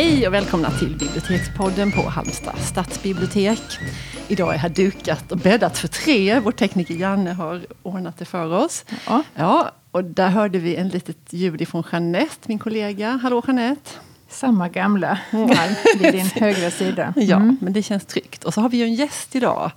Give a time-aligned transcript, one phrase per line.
[0.00, 3.60] Hej och välkomna till Bibliotekspodden på Halmstad stadsbibliotek.
[4.28, 6.40] Idag är här dukat och bäddat för tre.
[6.40, 8.84] Vår tekniker Janne har ordnat det för oss.
[9.06, 9.22] Ja.
[9.34, 13.20] Ja, och där hörde vi en litet ljud ifrån Jeanette, min kollega.
[13.22, 13.90] Hallå Jeanette!
[14.30, 17.14] Samma gamla arm vid din högra sida.
[17.20, 17.56] Ja, Mm.
[17.60, 18.44] men det känns tryggt.
[18.44, 19.70] Och så har vi ju en gäst idag.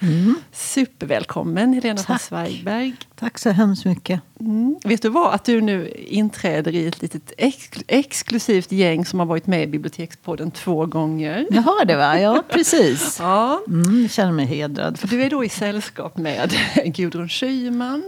[0.51, 2.21] Supervälkommen Helena von Tack.
[2.21, 2.95] Zweigbergg.
[3.15, 4.21] Tack så hemskt mycket.
[4.39, 4.75] Mm.
[4.83, 5.33] Vet du vad?
[5.33, 9.67] Att du nu inträder i ett litet ex exklusivt gäng som har varit med i
[9.67, 11.47] Bibliotekspodden två gånger.
[11.51, 12.19] Jag har det va?
[12.19, 13.17] Ja, precis.
[13.19, 14.99] Ja, Mm, jag känner mig hedrad.
[14.99, 16.53] för du är då i sällskap med
[16.85, 18.03] Gudrun Schyman,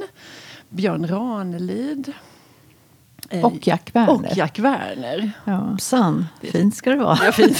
[0.69, 2.13] Björn Ranelid
[3.43, 4.11] Och Jack Werner.
[4.13, 5.31] och Jack Werner.
[5.45, 5.77] Ja.
[6.51, 7.17] Fint ska det vara.
[7.25, 7.57] Ja, fint.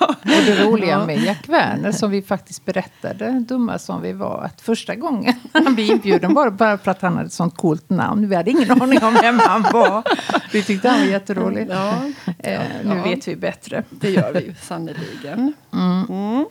[0.00, 0.14] Och
[0.46, 1.06] det roliga Ja.
[1.06, 5.74] med Jack Werner, som vi faktiskt berättade, dumma som vi var, att första gången han
[5.74, 8.28] blev inbjuden var bara för att han hade ett sånt coolt namn.
[8.28, 10.02] Vi hade ingen aning om vem han var.
[10.52, 11.66] Vi tyckte han var jätterolig.
[11.70, 11.92] Ja,
[12.38, 13.02] Eh, nu Ja.
[13.02, 13.82] vet vi bättre.
[13.90, 15.52] det gör vi sannerligen.
[15.72, 16.44] Mm.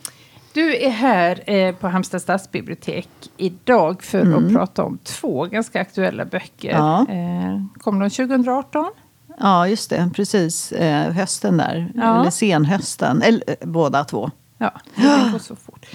[0.55, 6.25] Du är här eh, på Halmstad stadsbibliotek idag för att prata om två ganska aktuella
[6.25, 6.71] böcker.
[6.71, 7.05] Ja.
[7.09, 8.91] Eh, kom de 2018?
[9.39, 10.09] Ja, just det.
[10.15, 10.71] Precis.
[10.71, 11.91] Eh, hösten där.
[11.95, 12.19] Ja.
[12.19, 13.21] Eller senhösten.
[13.21, 14.31] Eller eh, båda två.
[14.57, 15.85] Ja, det går så fort.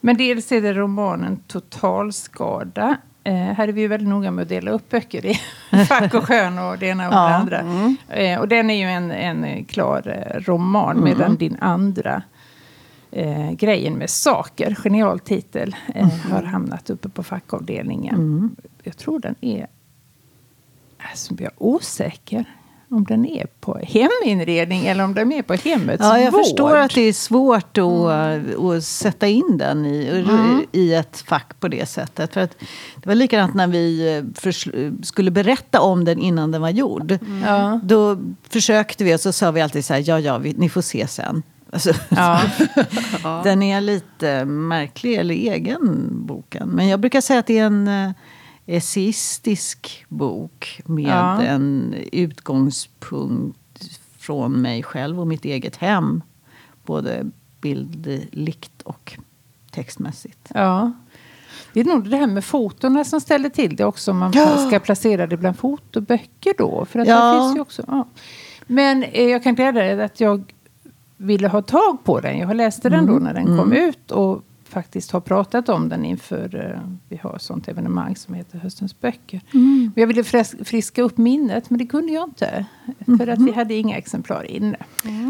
[0.00, 2.96] Men dels är det romanen Totalskada.
[3.24, 5.34] Eh, här är vi ju väldigt noga med att dela upp böcker i
[5.88, 7.64] fack och skön och det ena och Ja, det andra.
[8.08, 12.22] Eh, och den är ju en, en klar eh, roman medan din andra
[13.12, 18.56] eh, grejen med saker, genial titel, eh, har hamnat uppe på fackavdelningen.
[18.82, 19.66] Jag tror den är,
[21.12, 22.44] alltså jag är osäker
[22.92, 26.40] om den är på heminredning eller om den är på hemmets Ja, jag vård.
[26.44, 31.68] förstår att det är svårt att, att sätta in den i, i ett fack på
[31.68, 32.34] det sättet.
[32.34, 32.56] För att
[32.96, 34.68] det var likadant när vi eh, förs-
[35.02, 37.18] skulle berätta om den innan den var gjord.
[37.46, 37.80] Ja.
[37.84, 38.18] Då
[38.48, 41.06] försökte vi och så sa vi alltid så här, ja, ja, vi, ni får se
[41.06, 41.42] sen.
[41.72, 42.40] Alltså, Ja.
[43.44, 46.68] Den är lite märklig, eller egen, boken.
[46.68, 48.10] Men jag brukar säga att det är en eh,
[48.66, 51.42] essayistisk bok med Ja.
[51.42, 53.56] en utgångspunkt
[54.18, 56.22] från mig själv och mitt eget hem.
[56.84, 57.26] Både
[57.60, 59.18] bildligt och
[59.70, 60.48] textmässigt.
[60.54, 60.92] Ja.
[61.72, 64.10] Det är nog det här med fotona som ställer till det också.
[64.10, 64.66] Om man Ja.
[64.68, 66.84] ska placera det bland fotoböcker då.
[66.84, 67.32] För att Ja.
[67.34, 68.08] det finns ju också, ja.
[68.66, 70.52] Men eh, jag kan glädja dig att jag
[71.20, 72.38] ville ha tag på den.
[72.38, 74.10] Jag har läst den då när den kom ut.
[74.10, 78.58] Och faktiskt har pratat om den inför, eh, vi har ett sånt evenemang som heter
[78.58, 79.40] Höstens böcker.
[79.52, 80.24] Men jag ville
[80.64, 82.64] friska upp minnet, men det kunde jag inte.
[83.18, 84.76] För att vi hade inga exemplar inne.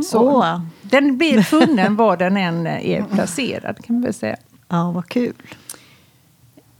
[0.04, 0.60] Så Åh.
[0.82, 4.36] den blir funnen var den än är placerad kan man väl säga.
[4.68, 5.34] Ja, vad kul.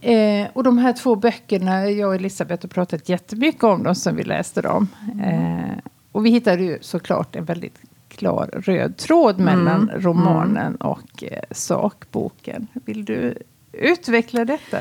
[0.00, 4.16] Eh, och de här två böckerna, jag och Elisabeth har pratat jättemycket om dem sen
[4.16, 4.88] vi läste dem.
[5.25, 5.78] Eh,
[6.12, 7.78] och vi hittade ju såklart en väldigt
[8.20, 12.66] klar röd tråd mellan romanen och eh, sakboken.
[12.84, 13.34] Vill du
[13.72, 14.78] utveckla detta?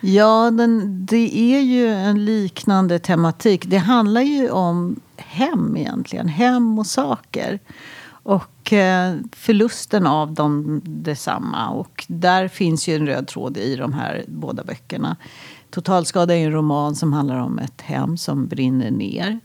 [0.00, 3.66] Ja, den, det är ju en liknande tematik.
[3.66, 6.28] Det handlar ju om hem egentligen.
[6.28, 7.58] Hem och saker.
[8.24, 11.70] Och eh, förlusten av dem detsamma.
[11.70, 15.16] Och där finns ju en röd tråd i de här båda böckerna.
[15.70, 19.40] Totalskada är en roman som handlar om ett hem som brinner ner.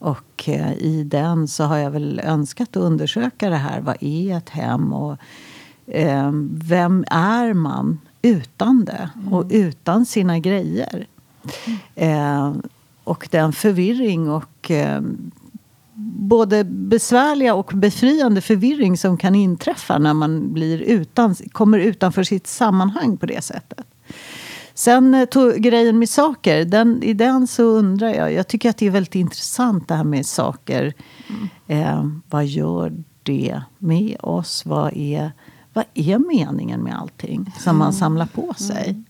[0.00, 3.80] Och eh, i den så har jag väl önskat att undersöka det här.
[3.80, 4.92] Vad är ett hem?
[4.92, 5.16] Och
[5.86, 9.10] eh, vem är man utan det?
[9.30, 11.06] Och utan sina grejer?
[11.94, 12.52] Eh,
[13.04, 15.02] och den förvirring och eh,
[16.18, 22.46] både besvärliga och befriande förvirring som kan inträffa när man blir utan, kommer utanför sitt
[22.46, 23.86] sammanhang på det sättet.
[24.80, 28.76] Sen eh, tog, grejen med saker, den, i den så undrar jag, jag tycker att
[28.76, 30.94] det är väldigt intressant det här med saker.
[31.66, 32.92] Eh, vad gör
[33.22, 34.66] det med oss?
[34.66, 35.32] Vad är,
[35.72, 39.02] vad är meningen med allting som man samlar på sig?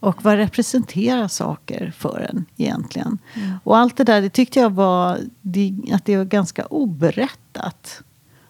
[0.00, 3.18] Och vad representerar saker för en egentligen?
[3.64, 8.02] Och allt det där, det tyckte jag var, det, att det var ganska oberättat.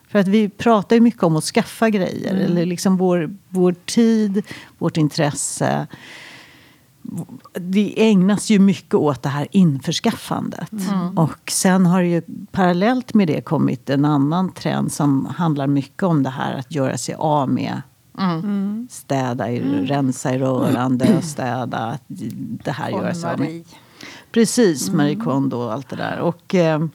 [0.08, 2.34] För att vi pratar ju mycket om att skaffa grejer.
[2.34, 4.42] Eller liksom vår, vår tid,
[4.78, 5.86] vårt intresse.
[7.52, 10.70] Det ägnas ju mycket åt det här införskaffandet.
[11.16, 16.02] Och sen har det ju parallellt med det kommit en annan trend som handlar mycket
[16.02, 17.82] om det här att göra sig av med
[18.90, 21.98] Städa, i, rensa i rörande, städa.
[22.64, 23.48] Det här göra sig av med.
[23.48, 23.64] Marie.
[24.32, 26.18] Precis, Marie Kondo och allt det där.
[26.18, 26.86] Och, eh,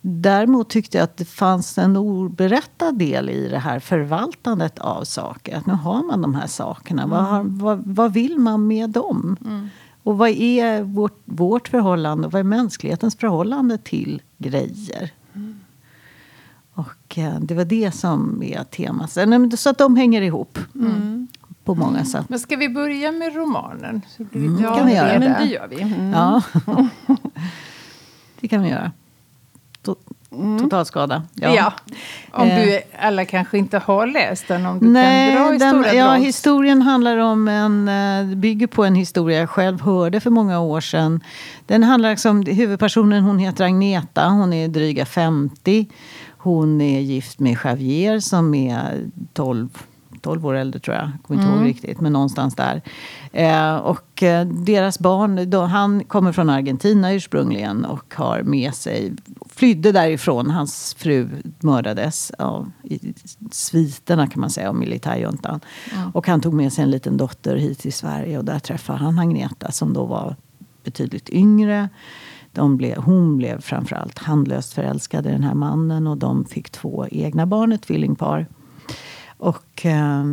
[0.00, 5.56] däremot tyckte jag att det fanns en oberättad del i det här förvaltandet av saker.
[5.56, 7.06] Att nu har man de här sakerna.
[7.06, 9.36] Vad, har, vad, vad vill man med dem?
[10.02, 15.10] Och vad är vårt, vårt förhållande, vad är mänsklighetens förhållande till grejer?
[16.74, 19.10] Och eh, det var det som är temat.
[19.60, 20.58] Så, att de hänger ihop
[21.64, 22.28] på många sätt.
[22.28, 24.02] Men ska vi börja med romanen?
[24.08, 25.18] Så blir Mm, kan vi göra.
[25.18, 25.82] men det gör vi.
[25.82, 26.10] Mm.
[26.10, 26.42] Ja.
[28.40, 28.92] det kan vi göra.
[29.84, 29.96] To-
[30.60, 31.22] Totalskada.
[31.34, 31.72] Ja.
[32.32, 32.64] Om Eh.
[32.64, 35.94] du, alla kanske inte har läst den, om du Nej, kan dra i den, stora
[35.94, 36.18] ja, drag.
[36.18, 40.80] historien handlar om en, eh, bygger på en historia jag själv hörde för många år
[40.80, 41.20] sedan.
[41.66, 45.86] Den handlar liksom, huvudpersonen hon heter Agneta, hon är dryga 50.
[46.38, 49.68] Hon är gift med Javier som är 12,
[50.20, 51.10] 12 år äldre tror jag.
[51.22, 52.82] Kommer inte ihåg riktigt, men någonstans där.
[53.32, 59.12] Eh, och eh, deras barn, då, han kommer från Argentina ursprungligen och har med sig,
[59.46, 60.50] flydde därifrån.
[60.50, 61.28] Hans fru
[61.60, 63.14] mördades av, i
[63.50, 65.60] sviterna kan man säga av militärjuntan.
[66.12, 69.18] Och han tog med sig en liten dotter hit till Sverige och där träffade han
[69.18, 70.36] Agneta som då var
[70.84, 71.88] betydligt yngre.
[72.52, 77.06] De blev, hon blev framförallt handlöst förälskad i den här mannen och de fick två
[77.10, 78.46] egna barn, ett tvillingpar.
[79.40, 80.24] Och eh,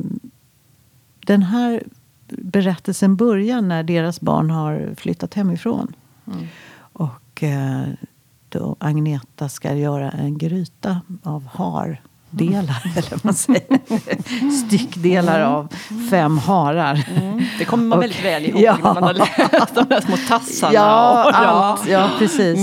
[1.26, 1.84] den här
[2.30, 5.94] berättelsen börjar när deras barn har flyttat hemifrån.
[6.94, 7.82] Och eh,
[8.50, 13.80] då Agneta ska göra en gryta av hardelar, eller vad man säger.
[14.68, 15.68] Styckdelar av
[16.10, 17.08] fem harar.
[17.60, 18.78] Det kommer man Och- väldigt väl ihåg Ja.
[18.84, 20.74] när man har läst de där små tassarna.
[20.74, 21.88] Ja, och, allt.
[21.88, 22.60] Ja, precis.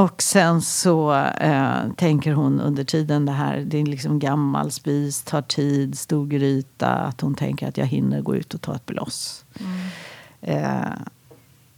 [0.00, 5.22] Och sen så eh, tänker hon under tiden det här, det är liksom gammal spis,
[5.22, 8.86] tar tid, stor gryta, att hon tänker att jag hinner gå ut och ta ett
[8.86, 9.44] bloss.
[10.40, 10.92] Eh,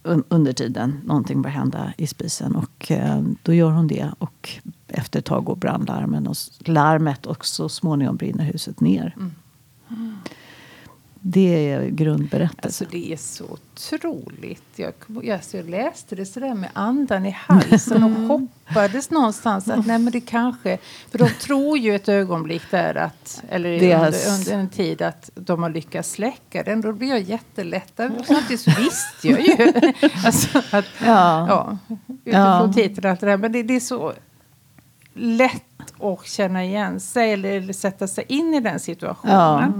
[0.03, 4.49] un- under tiden någonting börjar hända i spisen och eh, då gör hon det och
[4.87, 6.35] efter ett tag går brandlarmen och
[6.65, 9.15] larmet och så småningom brinner huset ner.
[11.25, 12.59] Det är grundberättelsen.
[12.63, 14.63] Alltså det är så otroligt.
[14.75, 14.93] Jag,
[15.23, 19.99] jag, så jag läste det sådär med andan i halsen och hoppades någonstans att nej
[19.99, 20.77] men det kanske...
[21.11, 25.29] För de tror ju ett ögonblick där att, eller Deras- under, under en tid att
[25.35, 26.81] de har lyckats släcka den.
[26.81, 28.11] Då blir jag jättelättad.
[28.27, 29.73] Samtidigt så visste jag ju
[30.25, 31.47] alltså att, Ja.
[31.47, 31.77] ja,
[32.07, 32.73] utifrån Ja.
[32.73, 33.37] titeln och allt det där.
[33.37, 34.13] Men det, det är så
[35.13, 39.35] lätt att känna igen sig eller, eller sätta sig in i den situationen.
[39.35, 39.71] Ja.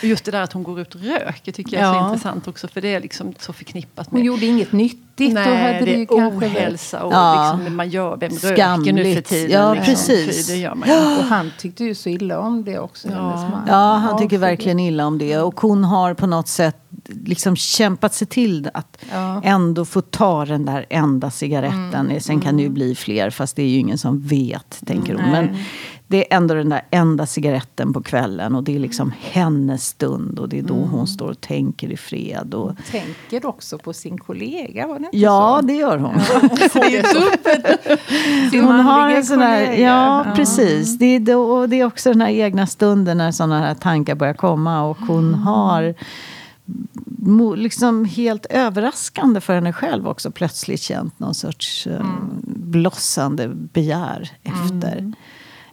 [0.00, 2.68] Just det där att hon går ut och röker tycker jag är så intressant också.
[2.68, 5.02] För det är liksom så förknippat Hon med gjorde inget nyttigt.
[5.34, 7.52] Nej, och hade det är ohälsa och Ja.
[7.56, 9.50] liksom, man gör, vem röker nu för tiden?
[9.60, 9.94] Ja, liksom.
[9.94, 10.46] precis.
[10.46, 10.94] För Det gör man ju.
[10.94, 13.14] Och han tyckte ju så illa om det också, Ja.
[13.14, 13.62] hennes man.
[13.68, 15.38] Ja, han tycker verkligen illa om det.
[15.38, 16.76] Och hon har på något sätt
[17.24, 19.40] liksom kämpat sig till att Ja.
[19.44, 21.94] ändå få ta den där enda cigaretten.
[21.94, 22.20] Mm.
[22.20, 25.30] Sen kan det ju bli fler, fast det är ju ingen som vet, tänker hon.
[25.30, 25.56] Men
[26.12, 28.54] det är ändå den där enda cigaretten på kvällen.
[28.54, 30.38] Och det är liksom hennes stund.
[30.38, 30.88] Och det är då Mm.
[30.88, 32.54] hon står och tänker i fred.
[32.54, 35.66] Och, Tänker också på sin kollega, var det inte ja, så?
[35.66, 36.14] det gör hon.
[38.66, 39.82] Hon har en sån här, kollega.
[39.82, 40.98] ja, precis.
[40.98, 44.14] Det är, då, och det är också den här egna stunden när sådana här tankar
[44.14, 44.82] börjar komma.
[44.82, 45.40] Och hon Mm.
[45.40, 45.94] har
[47.56, 52.06] liksom helt överraskande för henne själv också plötsligt känt någon sorts Mm.
[52.44, 55.12] blossande begär efter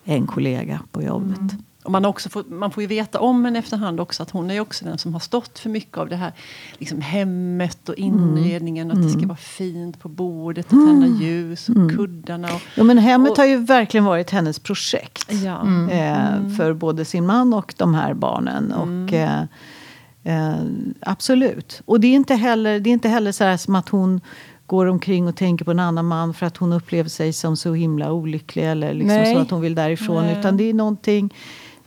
[0.10, 1.38] en kollega på jobbet.
[1.39, 1.63] Mm.
[1.84, 4.60] Och man, också fått, man får ju veta om henne efterhand också att hon är
[4.60, 6.34] också den som har stått för mycket av det här
[6.78, 8.92] liksom hemmet och inredningen.
[8.92, 12.48] Att det ska vara fint på bordet och tända ljus och kuddarna.
[12.54, 15.32] Och, Ja, men hemmet Och- har ju verkligen varit hennes projekt.
[15.44, 15.62] ja.
[15.92, 18.72] Eh, för både sin man och de här barnen.
[18.72, 19.42] Och, eh,
[20.24, 20.56] eh,
[21.01, 21.82] absolut.
[21.86, 24.22] Och det är inte heller, det är inte heller så här som att hon
[24.70, 27.74] går omkring och tänker på en annan man för att hon upplever sig som så
[27.74, 30.24] himla olycklig eller liksom så att hon vill därifrån.
[30.24, 30.40] Nej.
[30.40, 31.34] Utan det är någonting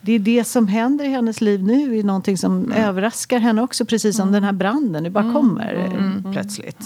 [0.05, 3.85] det är det som händer i hennes liv nu är någonting som överraskar henne också.
[3.85, 5.03] Precis som den här branden.
[5.05, 6.81] Det bara kommer eh, plötsligt.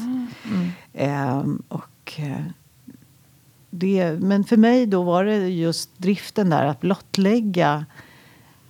[0.94, 2.44] Ehm, och, eh,
[3.70, 7.84] det, men för mig då var det just driften där att blottlägga,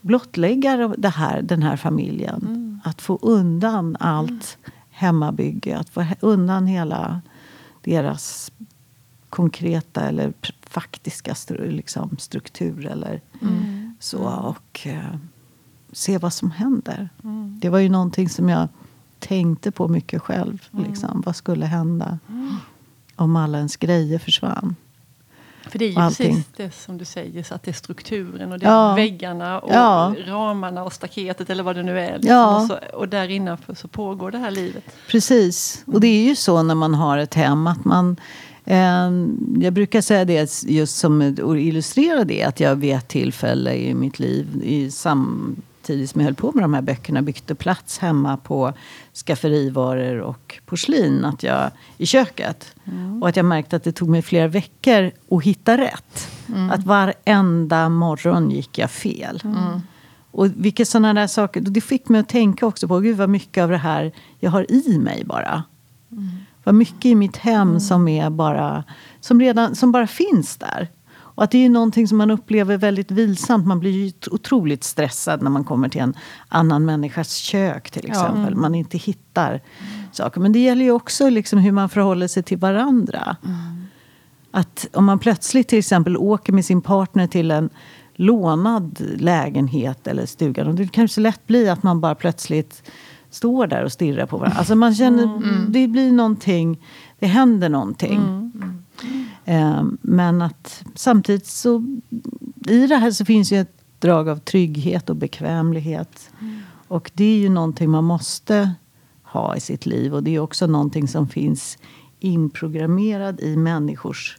[0.01, 2.81] blottlägga det här, den här familjen.
[2.85, 4.59] Att få undan allt
[4.97, 5.79] hemmabygge.
[5.79, 7.21] Att få undan hela
[7.85, 8.53] deras
[9.31, 12.87] konkreta eller faktiska stru, liksom, struktur.
[12.87, 13.21] Eller
[14.01, 14.23] så.
[14.23, 15.17] Och eh,
[15.93, 17.09] se vad som händer.
[17.61, 18.69] Det var ju någonting som jag
[19.19, 20.69] tänkte på mycket själv.
[20.71, 21.23] Liksom.
[21.27, 22.19] Vad skulle hända
[23.17, 24.77] om alla ens grejer försvann?
[25.71, 26.29] För det är ju Allting.
[26.35, 28.95] precis det som du säger, så att det är strukturen och det är Ja.
[28.95, 30.15] väggarna och Ja.
[30.27, 32.13] ramarna och staketet eller vad det nu är.
[32.15, 32.31] Liksom.
[32.31, 32.61] Ja.
[32.63, 34.85] Och, så, och där innanför så pågår det här livet.
[35.11, 35.83] Precis.
[35.87, 38.17] Och det är ju så när man har ett hem att man...
[38.65, 39.11] Eh,
[39.61, 42.43] jag brukar säga det just som att illustrera det.
[42.45, 46.53] Att jag vid ett tillfälle i mitt liv i sam, samtidigt som jag höll på
[46.55, 48.73] med de här böckerna byggde plats hemma på
[49.27, 52.75] skafferivaror och porslin att jag, i köket.
[52.85, 53.23] Mm.
[53.23, 56.29] Och att jag märkte att det tog mig flera veckor att hitta rätt.
[56.49, 56.71] Mm.
[56.71, 59.43] Att varenda morgon gick jag fel.
[59.45, 59.81] Mm.
[60.31, 63.63] Och vilka sådana där saker, det fick mig att tänka också på gud vad mycket
[63.63, 65.63] av det här jag har i mig bara.
[66.13, 66.29] Mm.
[66.65, 67.81] Vad mycket i mitt hem mm.
[67.81, 68.85] som, är bara,
[69.21, 70.89] som, redan, som bara finns där.
[71.37, 73.67] Och att det är någonting som man upplever väldigt vilsamt.
[73.67, 76.15] Man blir ju otroligt stressad när man kommer till en
[76.49, 78.41] annan människas kök till exempel.
[78.41, 78.47] Ja.
[78.47, 78.61] Mm.
[78.61, 79.63] Man inte hittar mm.
[80.13, 80.41] saker.
[80.41, 83.37] Men det gäller ju också liksom hur man förhåller sig till varandra.
[83.45, 83.57] Mm.
[84.51, 87.71] Att om man plötsligt till exempel åker med sin partner till en
[88.15, 90.65] lånad lägenhet eller stuga.
[90.65, 92.91] Det kan så lätt bli att man bara plötsligt
[93.31, 94.59] står där och stirrar på varandra.
[94.59, 95.67] Alltså man känner, mm.
[95.69, 96.87] det blir någonting,
[97.19, 98.17] det händer någonting.
[98.17, 98.76] Mm.
[99.49, 101.99] Eh, men att samtidigt så,
[102.69, 106.31] i det här så finns ju ett drag av trygghet och bekvämlighet.
[106.41, 106.61] Mm.
[106.89, 108.75] Och det är ju någonting man måste
[109.23, 110.15] ha i sitt liv.
[110.15, 111.79] Och det är också någonting som finns
[112.21, 114.39] inprogrammerad i människors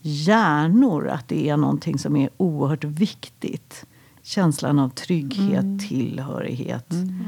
[0.00, 1.08] hjärnor.
[1.08, 3.84] Att det är någonting som är oerhört viktigt.
[4.22, 5.78] Känslan av trygghet, mm.
[5.78, 6.90] tillhörighet.
[6.90, 7.24] Mm.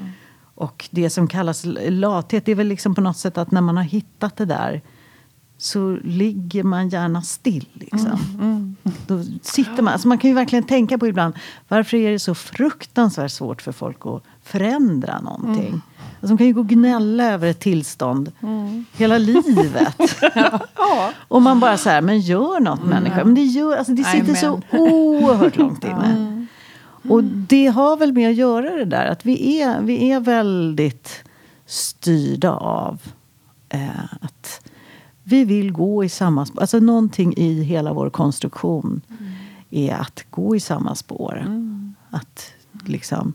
[0.54, 3.76] Och det som kallas lathet, det är väl liksom på något sätt att när man
[3.76, 4.82] har hittat det där
[5.61, 7.67] så ligger man gärna still.
[7.73, 8.19] Liksom.
[8.35, 8.97] Mm, mm.
[9.07, 11.35] Då sitter man, alltså man kan ju verkligen tänka på ibland
[11.69, 15.69] varför är det så fruktansvärt svårt för folk att förändra någonting.
[15.69, 15.81] Mm.
[16.21, 18.85] Alltså de kan ju gå och gnälla över ett tillstånd mm.
[18.93, 19.97] hela livet.
[20.76, 21.12] ja.
[21.29, 22.90] Och man bara så här, men gör något mm.
[22.90, 23.25] människa.
[23.25, 26.07] Men det, gör, alltså det sitter så oerhört långt inne.
[26.07, 26.47] Mm.
[27.09, 31.25] Och det har väl med att göra det där att vi är, vi är väldigt
[31.67, 33.00] styrda av
[33.69, 34.70] eh, att
[35.30, 36.60] vi vill gå i samma spår.
[36.60, 39.32] Alltså någonting i hela vår konstruktion mm.
[39.70, 41.38] är att gå i samma spår.
[41.46, 41.94] Mm.
[42.10, 42.52] Att
[42.84, 43.34] liksom,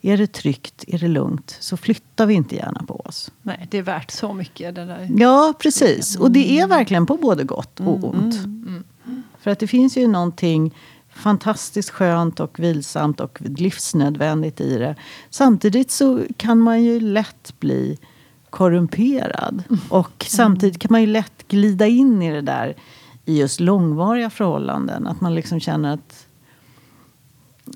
[0.00, 3.30] är det tryggt, är det lugnt, så flyttar vi inte gärna på oss.
[3.42, 4.74] Nej, det är värt så mycket.
[4.74, 5.10] Det där.
[5.16, 6.16] Ja, precis.
[6.16, 8.34] Och det är verkligen på både gott och mm, ont.
[8.34, 9.22] Mm, mm.
[9.40, 10.74] För att det finns ju någonting
[11.14, 14.96] fantastiskt skönt och vilsamt och livsnödvändigt i det.
[15.30, 17.98] Samtidigt så kan man ju lätt bli
[18.52, 19.62] korrumperad.
[19.68, 19.80] Mm.
[19.88, 22.74] Och samtidigt kan man ju lätt glida in i det där
[23.24, 25.06] i just långvariga förhållanden.
[25.06, 26.26] Att man liksom känner att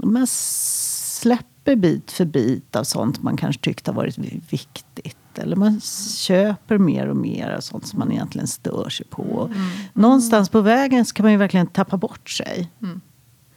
[0.02, 4.18] man släpper bit för bit av sånt man kanske tyckte har varit
[4.50, 5.38] viktigt.
[5.38, 5.80] Eller man
[6.16, 9.50] köper mer och mer av sånt som man egentligen stör sig på.
[9.54, 9.68] Mm.
[9.92, 12.71] Någonstans på vägen så kan man ju verkligen tappa bort sig.
[12.83, 13.00] Mm.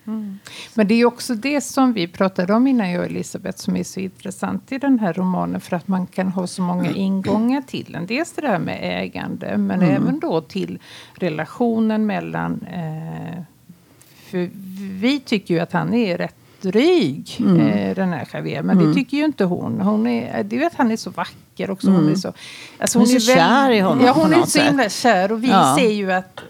[0.09, 0.39] Mm.
[0.73, 3.83] Men det är också det som vi pratade om innan jag och Elisabeth som är
[3.83, 6.95] så intressant i den här romanen för att man kan ha så många mm.
[6.95, 8.05] ingångar till den.
[8.05, 9.95] Dels det där med ägande men mm.
[9.95, 10.79] även då till
[11.13, 13.43] relationen mellan eh,
[14.29, 14.49] för
[14.99, 17.59] vi tycker ju att han är rätt dryg, mm.
[17.59, 18.63] eh, den här Javier.
[18.63, 18.87] Men mm.
[18.87, 19.81] det tycker ju inte hon.
[19.81, 21.89] hon är, du vet, han är så vacker också.
[21.89, 22.33] Hon är så,
[22.77, 25.31] alltså hon, hon är så kär i honom Ja, hon är så himla kär.
[25.31, 25.75] Och vi ja.
[25.79, 26.41] ser ju att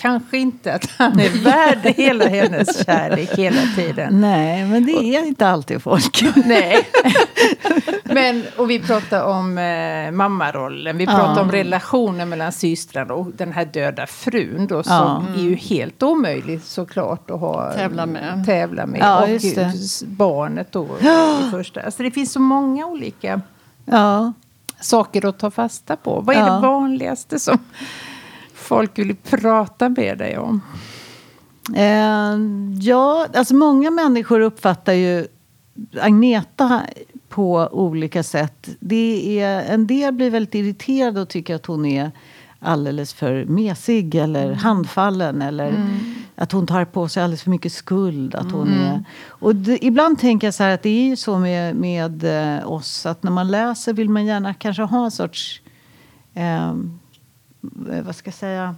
[0.00, 4.20] kanske inte att han är värd hela hennes kärlek hela tiden.
[4.20, 6.24] Nej, men det är inte alltid folk.
[6.44, 6.88] Nej.
[8.04, 11.40] Men, och vi pratar om eh, mammarollen, vi pratar ja.
[11.40, 15.24] om relationen mellan systrarna och den här döda frun då, som ja.
[15.36, 18.46] är ju helt omöjlig såklart att ha, tävla med.
[18.46, 19.00] Tävla med.
[19.00, 19.28] Ja, och
[20.06, 21.38] barnet då ja.
[21.48, 21.80] i första.
[21.80, 23.40] Alltså det finns så många olika
[24.80, 26.20] saker att ta fasta på.
[26.20, 27.58] Vad är det vanligaste som
[28.70, 30.60] folk vill prata med dig om?
[31.74, 32.38] Eh,
[32.80, 35.26] ja, alltså många människor uppfattar ju
[36.00, 36.82] Agneta
[37.28, 38.68] på olika sätt.
[38.80, 42.10] Det är, en del blir väldigt irriterade och tycker att hon är
[42.60, 44.56] alldeles för mesig eller mm.
[44.56, 45.42] handfallen.
[45.42, 45.88] Eller mm.
[46.36, 48.34] att hon tar på sig alldeles för mycket skuld.
[48.34, 48.80] Att hon mm.
[48.80, 52.72] är, och det, ibland tänker jag så att det är ju så med, med eh,
[52.72, 55.62] oss att när man läser vill man gärna kanske ha en sorts
[56.34, 56.74] eh, Eh,
[57.60, 58.74] vad ska jag säga,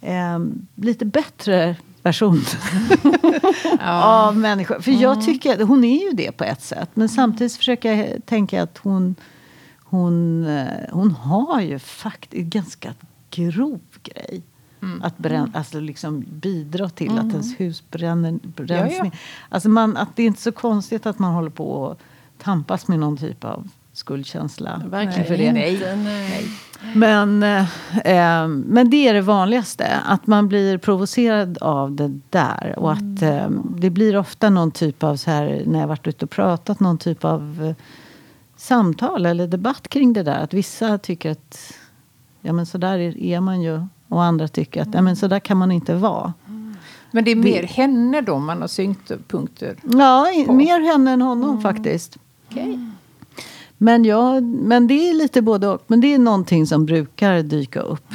[0.00, 0.38] eh,
[0.74, 1.76] lite bättre
[2.06, 2.42] version
[3.80, 4.26] ja.
[4.26, 4.80] av människor.
[4.80, 5.24] För jag mm.
[5.24, 6.90] tycker, hon är ju det på ett sätt.
[6.94, 9.14] Men samtidigt försöker jag tänka att hon,
[9.78, 12.94] hon, eh, hon har ju faktiskt en ganska
[13.30, 14.42] grov grej.
[14.82, 15.02] Mm.
[15.02, 17.26] Att bränna, alltså liksom bidra till mm.
[17.26, 19.10] att ens hus bränner, bränns ja, ja.
[19.48, 21.98] Alltså man, att det är inte så konstigt att man håller på att
[22.42, 24.82] tampas med någon typ av skuldkänsla.
[24.86, 25.52] Verkligen för det.
[25.52, 25.96] Nej.
[25.96, 26.50] Nej.
[26.94, 30.00] Men, eh, men det är det vanligaste.
[30.06, 32.74] Att man blir provocerad av det där.
[32.78, 36.24] Och att eh, det blir ofta någon typ av, så här, när jag varit ute
[36.24, 37.84] och pratat, någon typ av eh,
[38.56, 40.38] samtal eller debatt kring det där.
[40.38, 41.74] Att vissa tycker att
[42.40, 43.86] ja, men så där är man ju.
[44.08, 46.32] Och andra tycker att ja, men så där kan man inte vara.
[47.10, 49.76] Men det är mer henne då man har synpunkter?
[49.82, 50.52] Ja, På.
[50.52, 52.18] mer henne än honom faktiskt.
[52.50, 52.78] Okej.
[53.78, 55.82] Men, ja, men det är lite både och.
[55.86, 58.12] Men det är någonting som brukar dyka upp.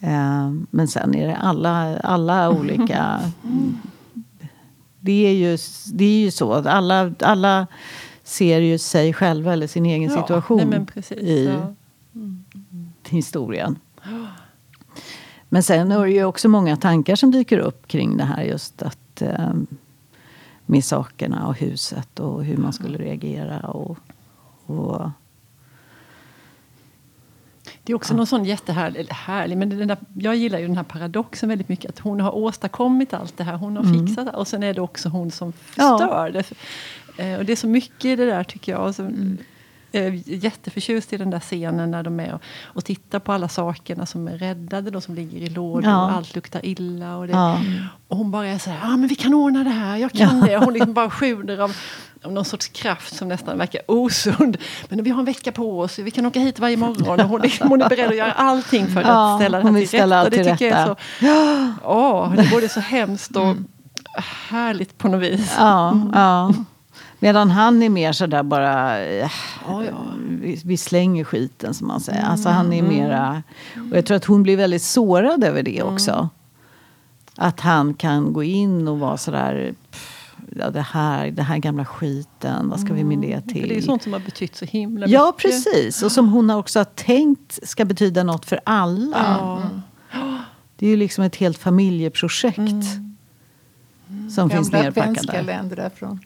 [0.00, 3.20] Eh, men sen är det alla, alla olika...
[5.00, 5.58] Det är, ju,
[5.92, 7.66] det är ju så att alla, alla
[8.22, 11.74] ser ju sig själva eller sin egen Ja, situation nej, precis, i ja.
[13.08, 13.78] historien.
[15.48, 18.82] Men sen är det ju också många tankar som dyker upp kring det här just
[18.82, 19.52] att eh,
[20.66, 23.58] med sakerna och huset och hur man skulle reagera.
[23.60, 23.98] Och,
[24.66, 25.10] och,
[27.82, 30.84] Det är också någon sån jättehärlig, härlig, men den där, jag gillar ju den här
[30.84, 31.90] paradoxen väldigt mycket.
[31.90, 34.32] Att hon har åstadkommit allt det här, hon har fixat det.
[34.32, 35.98] Och sen är det också hon som Ja.
[35.98, 36.52] förstör det.
[37.24, 38.86] Eh, och det är så mycket i det där tycker jag.
[38.86, 39.38] Och så, Mm.
[39.90, 43.48] Jag är jätteförtjust i den där scenen när de är och, och tittar på alla
[43.48, 46.04] sakerna som är räddade, de som ligger i lådor Ja.
[46.04, 47.16] och allt luktar illa.
[47.16, 47.60] Och, det, Ja.
[48.08, 50.12] och hon bara är så här, ja ah, men vi kan ordna det här, jag
[50.12, 50.56] kan det.
[50.56, 51.76] Hon liksom bara sjuder av
[52.30, 54.56] någon sorts kraft som nästan verkar osund.
[54.88, 57.20] Men vi har en vecka på oss, vi kan åka hit varje morgon.
[57.20, 59.86] Och hon, liksom, hon är beredd att göra allting för Ja, att ställa det här
[59.86, 60.30] till rätta.
[60.30, 61.74] Det tycker jag är så, rätta.
[61.84, 63.56] åh, det är både så hemskt och
[64.48, 65.54] härligt på något vis.
[65.58, 66.52] ja, ja.
[67.18, 69.00] Medan han är mer sådär bara...
[69.04, 69.30] eh,
[69.68, 69.92] Ja, ja.
[70.28, 72.22] Vi, vi slänger skiten som man säger.
[72.24, 73.42] Alltså han är mera...
[73.90, 76.28] Och jag tror att hon blir väldigt sårad över det också.
[77.36, 79.74] Att han kan gå in och vara sådär...
[79.90, 80.13] "Pff,
[80.58, 83.68] Ja, det här, det här gamla skiten, vad ska vi med det För till?
[83.68, 85.42] det är ju sånt som har betytt så himla Ja, mycket.
[85.42, 86.02] precis.
[86.02, 89.16] Och som hon också har tänkt ska betyda något för alla.
[90.12, 90.30] Ja.
[90.76, 92.58] Det är ju liksom ett helt familjeprojekt.
[94.34, 95.02] Som finns Gamla nerpackat där.
[95.02, 96.20] adventskalendrar från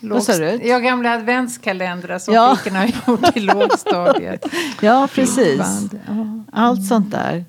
[0.00, 0.60] Vad sa du?
[0.64, 2.56] Ja, gamla adventskalendrar som Ja.
[2.56, 4.44] flickorna har gjort i lågstadiet.
[4.80, 5.60] Ja, precis.
[6.08, 6.42] Ja.
[6.52, 7.44] Allt sånt där.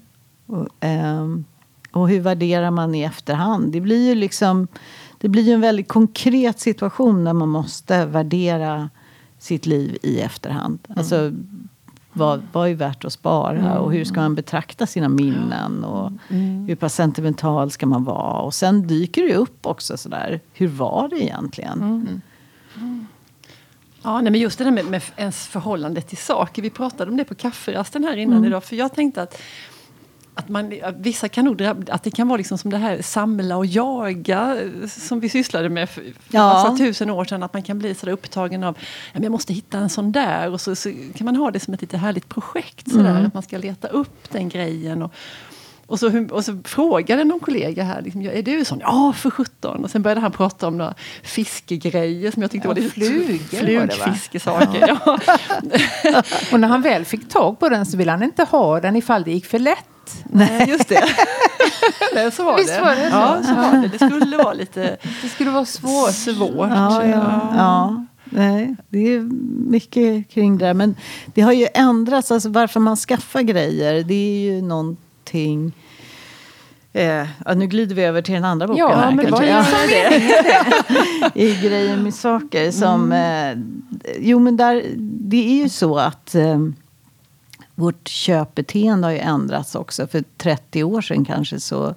[0.46, 1.46] Och, ehm,
[1.92, 3.72] och hur värderar man i efterhand?
[3.72, 4.68] Det blir ju liksom
[5.24, 8.90] det blir ju en väldigt konkret situation när man måste värdera
[9.40, 10.80] sitt liv i efterhand.
[10.96, 11.32] Alltså,
[12.14, 15.84] vad, vad är värt att spara och hur ska man betrakta sina minnen?
[15.84, 16.12] Och
[16.68, 18.42] Hur pass sentimental ska man vara?
[18.42, 22.22] Och sen dyker det upp också sådär, hur var det egentligen?
[24.02, 26.62] Ja, nej, men just det där med, med ens förhållande till saker.
[26.62, 28.64] Vi pratade om det på kafferasten här innan idag.
[28.64, 29.42] För jag tänkte att,
[30.36, 33.58] att man, att vissa kan nog att det kan vara liksom som det här samla
[33.58, 36.54] och jaga eh, som vi sysslade med för, Ja.
[36.54, 37.44] massa tusen år sedan.
[37.44, 38.78] Att man kan bli så upptagen av
[39.14, 40.52] ja, jag måste hitta en sån där.
[40.52, 42.92] Och så, så kan man ha det som ett lite härligt projekt.
[42.92, 45.02] Så där, Att man ska leta upp den grejen.
[45.04, 45.14] Och,
[45.86, 48.80] och så, och så frågade någon kollega här, liksom, "Ja, är du sån?
[48.82, 49.84] Ja, för sjutton.
[49.84, 50.94] Och sen började han prata om några
[51.24, 54.88] fiskegrejer som jag tyckte Ja, var lite flugor flugfiskesaker.
[54.88, 55.20] Ja.
[56.52, 59.24] Och när han väl fick tag på den så ville han inte ha den ifall
[59.24, 59.86] det gick för lätt.
[60.26, 61.04] Nej, just det.
[62.16, 62.82] Nej, så var Visst det.
[62.82, 63.16] var det så?
[63.18, 63.88] Ja, så var det.
[63.88, 66.12] Det skulle vara lite Det skulle vara svårt.
[66.14, 66.70] svårt.
[66.70, 68.06] Ja, ja, ja.
[68.26, 69.20] Nej, det är
[69.72, 70.74] mycket kring det där.
[70.74, 72.32] Men det har ju ändrats.
[72.32, 75.74] Alltså varför man skaffar grejer, det är ju någonting...
[76.96, 78.80] Eh, ja, nu glider vi över till den andra boken.
[78.80, 80.18] Ja, här, men det var kanske.
[80.20, 81.30] ju Ja.
[81.34, 82.72] I grejer med saker.
[82.72, 83.54] Som, eh,
[84.20, 86.58] jo, men där, det är ju så att eh,
[87.76, 90.08] vårt köpbeteende har ju ändrats också.
[90.08, 91.96] För 30 år sedan kanske så,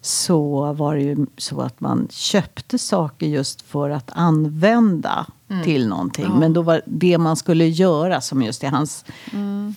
[0.00, 5.26] så var det ju så att man köpte saker just för att använda
[5.64, 6.32] till någonting.
[6.38, 9.04] Men då var det man skulle göra, som just i hans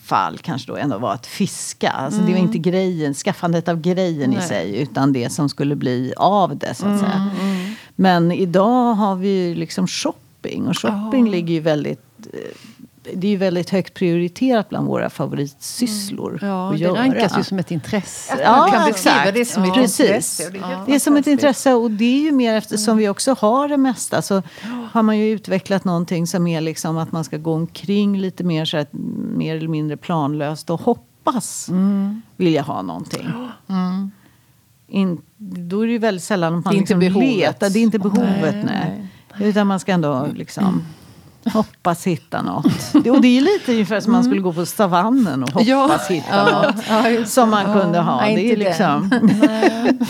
[0.03, 1.89] fall kanske då ändå var att fiska.
[1.89, 4.47] Alltså det var inte grejen, skaffandet av grejen i Nej.
[4.47, 7.29] sig utan det som skulle bli av det så att säga.
[7.95, 12.39] Men idag har vi ju liksom shopping och shopping ligger ju väldigt eh,
[13.15, 17.59] det är ju väldigt högt prioriterat bland våra favoritsysslor Ja, att det rankas ju som
[17.59, 18.33] ett intresse.
[18.33, 19.33] Att Ja, kan exakt.
[19.33, 19.99] det som ett Precis.
[19.99, 20.45] intresse.
[20.45, 22.97] och Det är, helt Det är som ett intresse och det är ju mer eftersom
[22.97, 24.41] vi också har det mesta så
[24.91, 28.65] har man ju utvecklat någonting som är liksom att man ska gå omkring lite mer
[28.65, 28.89] så att,
[29.35, 31.69] mer eller mindre planlöst och hoppas
[32.37, 33.27] vilja ha någonting.
[34.87, 37.37] In, då är det ju väldigt sällan att man Det är inte liksom behovet.
[37.39, 37.69] letar.
[37.69, 39.49] Det är inte behovet, Nej, nej.
[39.49, 40.83] Utan man ska ändå liksom
[41.45, 42.65] hoppas hitta något.
[43.03, 45.99] Det- Och det är lite ungefär som man skulle gå på savannen och hoppas Ja.
[46.15, 47.29] hitta något.
[47.29, 48.17] Som man kunde ha.
[48.21, 49.09] Nej, det är liksom...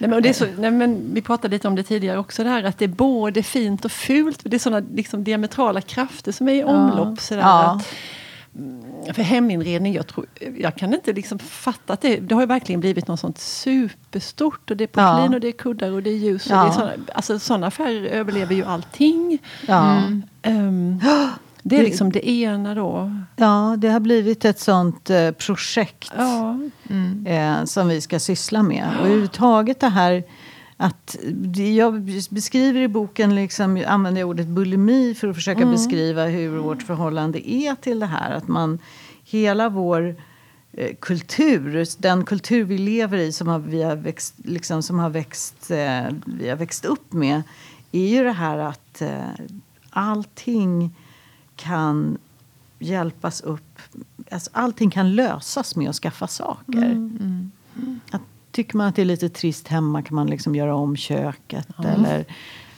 [0.00, 2.50] Nej, men, det är så, nej, men vi pratade lite om det tidigare också, det
[2.50, 4.40] här att det är både fint och fult.
[4.42, 7.20] Det är sådana liksom, diametrala krafter som är i omlopp.
[7.20, 7.62] Sådär, Ja.
[7.62, 7.86] att,
[9.14, 10.26] för heminredning, jag, tror,
[10.58, 14.70] jag kan inte liksom fatta att det, det har ju verkligen blivit något sånt superstort.
[14.70, 15.34] Och det är porslin Ja.
[15.34, 16.46] och det är kuddar och det är ljus.
[16.46, 16.62] Och Ja.
[16.62, 19.38] det är såna, alltså, sådana affärer överlever ju allting.
[19.66, 20.02] Ja.
[20.42, 21.00] Ehm,
[21.62, 23.12] Det är liksom det ena då.
[23.36, 26.58] Ja, det har blivit ett sånt eh, projekt Ja.
[27.26, 28.88] eh, som vi ska syssla med.
[29.00, 30.24] Och överhuvudtaget det här
[30.80, 31.16] att
[31.54, 36.82] jag beskriver i boken, liksom, använder jag ordet bulimi för att försöka beskriva hur vårt
[36.82, 38.30] förhållande är till det här.
[38.30, 38.78] Att man,
[39.24, 40.16] hela vår
[40.72, 45.10] eh, kultur, den kultur vi lever i som har, vi har växt, liksom, som har
[45.10, 47.42] växt, eh, vi har växt upp med
[47.92, 49.30] är ju det här att eh,
[49.90, 50.96] allting
[51.56, 52.18] kan
[52.78, 53.78] hjälpas upp.
[54.30, 57.10] Alltså, allting kan lösas med att skaffa saker.
[58.10, 58.22] Att,
[58.58, 61.68] tycker man att det är lite trist hemma kan man liksom göra om köket.
[61.84, 62.24] Eller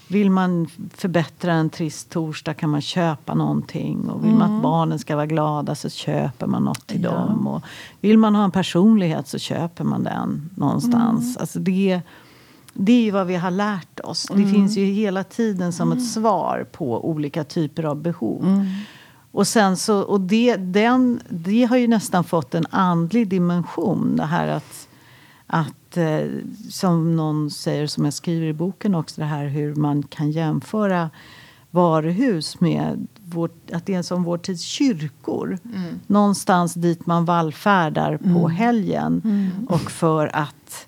[0.08, 4.10] vill man förbättra en trist torsdag kan man köpa någonting.
[4.10, 7.10] Och vill man att barnen ska vara glada så köper man något till Ja.
[7.10, 7.46] dem.
[7.46, 7.62] Och
[8.00, 11.36] vill man ha en personlighet så köper man den någonstans.
[11.36, 12.00] Alltså det,
[12.74, 14.28] det är ju vad vi har lärt oss.
[14.34, 18.66] Det finns ju hela tiden som ett svar på olika typer av behov.
[19.32, 24.16] Och, sen så, och det, den, det har ju nästan fått en andlig dimension.
[24.16, 24.86] Det här att,
[25.52, 26.26] att eh,
[26.70, 31.10] som någon säger, som jag skriver i boken också, det här hur man kan jämföra
[31.70, 35.58] varuhus med vårt, att det är som vår tids kyrkor.
[36.06, 39.22] Någonstans dit man vallfärdar på helgen.
[39.68, 40.86] Och för att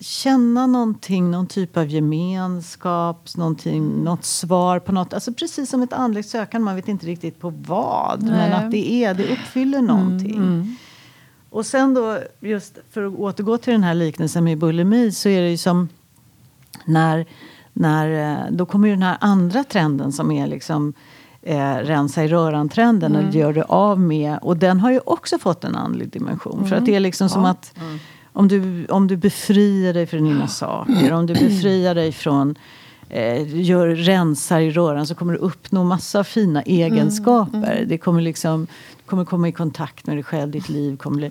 [0.00, 5.14] känna någonting, någon typ av gemenskap, någonting, något svar på något.
[5.14, 8.22] Alltså precis som ett andligt sökande, man vet inte riktigt på vad.
[8.22, 8.52] Men Nej.
[8.52, 10.76] att det är, det uppfyller någonting.
[11.54, 15.42] Och sen då, just för att återgå till den här liknelsen med bulimi, så är
[15.42, 15.88] det ju som
[16.84, 17.26] när,
[17.72, 20.92] när eh, då kommer ju den här andra trenden som är liksom
[21.42, 24.38] eh, rensa i röran-trenden och gör det av med.
[24.42, 26.68] Och den har ju också fått en andlig dimension.
[26.68, 27.74] För att det är liksom som att
[28.32, 32.54] om du, om du befriar dig från dina saker, om du befriar dig från
[33.46, 37.84] gör, rensar i röran så kommer du uppnå massa fina egenskaper.
[37.88, 38.66] Det kommer liksom,
[39.04, 41.30] du kommer komma i kontakt med dig själv, ditt liv kommer bli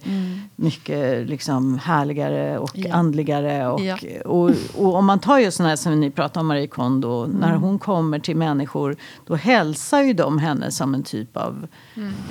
[0.55, 2.93] mycket liksom, härligare och Ja.
[2.95, 3.67] andligare.
[3.67, 3.97] Och, Ja.
[4.25, 7.53] och, och om man tar just sån här som ni pratar om, Marie Kondo, när
[7.55, 8.95] hon kommer till människor
[9.27, 11.67] då hälsar ju de henne som en typ av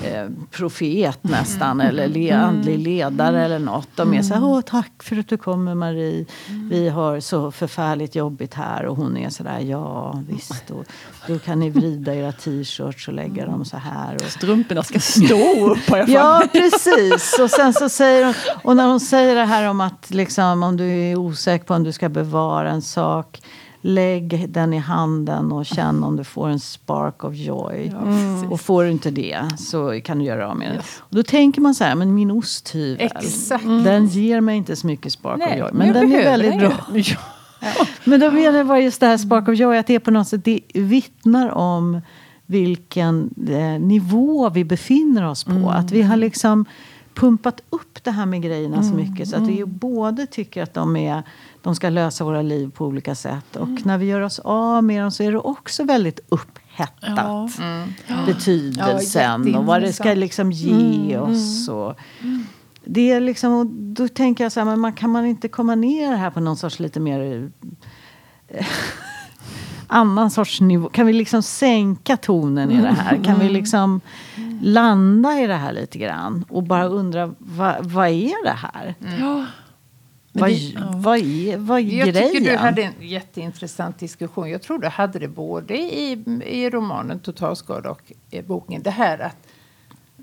[0.04, 3.88] eh, profet nästan, eller le, andlig ledare eller något.
[3.94, 6.24] De är så här, åh tack för att du kommer Marie,
[6.70, 8.86] vi har så förfärligt jobbigt här.
[8.86, 10.84] Och hon är så där, ja visst, och
[11.26, 14.14] då kan ni vrida era t-shirts och lägga dem så här.
[14.14, 17.38] Och, Strumporna ska stå upp har jag Ja, precis.
[17.40, 20.76] Och sen så säger hon, och när hon säger det här om att liksom, om
[20.76, 23.40] du är osäker på om du ska bevara en sak,
[23.84, 27.92] lägg den i handen och känn om du får en spark of joy.
[28.50, 30.78] och får du inte det så kan du göra av med den.
[30.98, 33.64] Och då tänker man så här, men min osthyvel, Exakt.
[33.64, 35.78] den ger mig inte så mycket spark Nej, of joy.
[35.78, 36.72] men den är väldigt den bra.
[38.04, 40.28] Men då menar jag bara just det här Spark of Joy, att det på något
[40.28, 42.00] sätt, det vittnar om
[42.46, 45.70] vilken eh, nivå vi befinner oss på.
[45.70, 46.64] Att vi har liksom
[47.14, 49.28] pumpat upp det här med grejerna så mycket.
[49.28, 51.22] Så att vi ju både tycker att de, är,
[51.62, 53.56] de ska lösa våra liv på olika sätt.
[53.56, 56.98] Och när vi gör oss av med dem så är det också väldigt upphettat.
[57.06, 57.48] Ja.
[58.26, 61.68] Betydelsen Ja, och vad det ska liksom ge oss.
[61.68, 61.94] Och,
[62.84, 65.74] det är liksom, och då tänker jag så här, men man, kan man inte komma
[65.74, 67.50] ner här på någon sorts lite mer
[68.48, 68.66] eh,
[69.86, 70.88] annan sorts nivå?
[70.88, 73.24] Kan vi liksom sänka tonen i det här?
[73.24, 74.00] Kan vi liksom
[74.62, 76.44] landa i det här lite grann?
[76.48, 78.94] Och bara undra, vad, vad är det här?
[79.20, 79.46] Ja.
[80.34, 80.92] Men Vad, det- ja.
[80.94, 82.30] vad är, vad är Jag grejen?
[82.32, 84.50] tycker du hade en jätteintressant diskussion.
[84.50, 88.82] Jag tror du hade det både i, i romanen Totalskada och i boken.
[88.82, 89.36] Det här att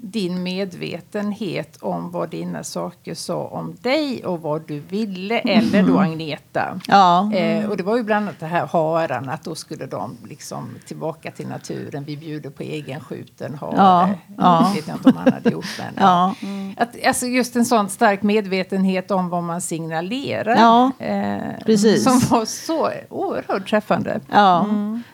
[0.01, 5.99] din medvetenhet om vad dina saker sa om dig och vad du ville, eller då
[5.99, 6.79] Agneta.
[6.87, 7.33] Ja.
[7.33, 10.69] Eh, och det var ju bland annat det här haran, att då skulle de liksom
[10.87, 12.03] tillbaka till naturen.
[12.03, 13.73] Vi bjuder på egenskjuten hare.
[13.77, 14.71] Ja, ja.
[14.75, 15.93] Vet inte om han hade gjort men.
[16.09, 16.35] Ja.
[16.77, 20.55] Att, alltså just en sån stark medvetenhet om vad man signalerar.
[20.55, 22.03] Ja, eh, precis.
[22.03, 24.19] Som var så oerhört träffande.
[24.31, 24.65] Ja.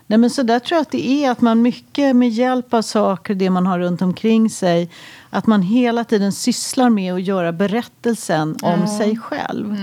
[0.07, 1.31] Nej, men så där tror jag att det är.
[1.31, 4.89] Att man mycket med hjälp av saker, det man har runt omkring sig.
[5.29, 9.77] Att man hela tiden sysslar med att göra berättelsen om sig själv.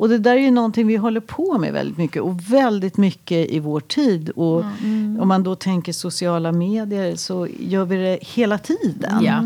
[0.00, 2.22] Och det där är ju någonting vi håller på med väldigt mycket.
[2.22, 4.30] Och väldigt mycket i vår tid.
[4.30, 4.64] Och
[5.20, 9.24] om man då tänker sociala medier så gör vi det hela tiden.
[9.24, 9.42] Ja.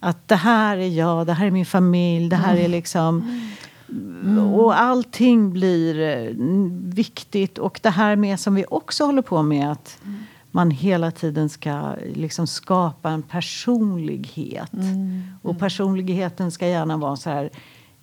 [0.00, 3.40] Att det här är jag, det här är min familj, det här är liksom...
[4.54, 6.34] Och allting blir eh,
[6.94, 7.58] viktigt.
[7.58, 9.98] Och det här med som vi också håller på med att
[10.50, 14.72] man hela tiden ska liksom skapa en personlighet.
[15.42, 17.50] Och personligheten ska gärna vara så här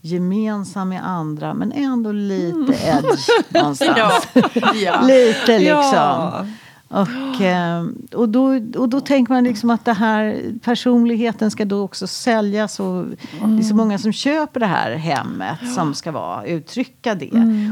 [0.02, 4.28] gemensam med andra men ändå lite edge någonstans.
[4.34, 4.50] Ja.
[4.74, 5.02] Ja.
[5.08, 5.94] Lite liksom.
[5.94, 6.46] Ja.
[6.90, 11.82] Och, eh, och, då, och då tänker man liksom att det här personligheten ska då
[11.82, 12.80] också säljas.
[12.80, 17.32] Och Det är så många som köper det här hemmet som ska vara, uttrycka det.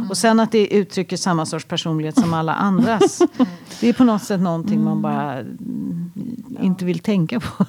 [0.09, 3.21] Och sen att det uttrycker samma sorts personlighet som alla andras.
[3.79, 6.11] Det är på något sätt någonting man bara mm,
[6.61, 7.65] inte vill tänka på.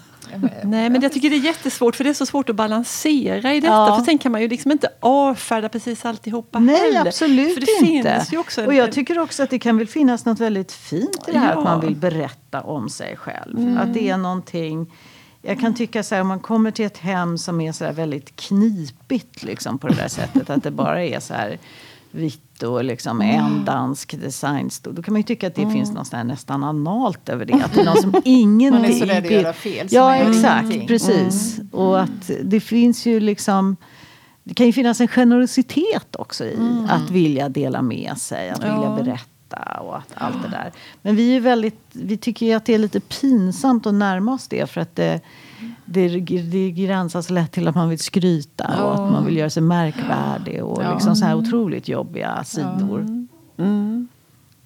[0.65, 3.61] Nej, men jag tycker det är jättesvårt för det är så svårt att balansera i
[3.61, 3.73] detta.
[3.73, 3.97] Ja.
[3.99, 7.07] För sen kan man ju liksom inte avfärda precis alltihopa Nej, heller.
[7.09, 8.15] absolut för det inte.
[8.15, 10.73] Finns ju också en- och jag tycker också att det kan väl finnas något väldigt
[10.73, 11.59] fint i det här Ja.
[11.59, 13.59] att man vill berätta om sig själv.
[13.59, 13.79] Mm.
[13.79, 14.93] Att det är någonting...
[15.43, 18.37] Jag kan tycka så här, om man kommer till ett hem som är så väldigt
[18.37, 20.51] knipigt liksom, på det där sättet.
[20.51, 21.59] Att det bara är så här
[22.11, 23.45] vitt och liksom Mm.
[23.45, 24.95] en dansk designstil.
[24.95, 27.53] Då kan man ju tycka att det finns något nästan analt över det.
[27.55, 28.83] Att det är någon som ingenting...
[28.83, 30.65] Man är så rädd att göra fel, Ja, exakt.
[30.65, 30.89] ingenting.
[30.89, 31.61] Precis.
[31.73, 33.77] Och att det finns ju liksom...
[34.45, 38.83] Det kan ju finnas en generositet också i att vilja dela med sig, att vilja
[38.83, 38.99] Ja.
[39.03, 40.73] berätta och att, allt det där.
[41.03, 44.71] Men vi, är väldigt, vi tycker att det är lite pinsamt att närma oss det
[44.71, 45.21] för att det,
[45.85, 46.09] det,
[46.41, 50.65] det gränsas lätt till att man vill skryta och att man vill göra sig märkvärdig
[50.65, 50.95] och Ja.
[50.95, 53.25] liksom så här otroligt jobbiga sidor
[53.59, 54.09] Mm.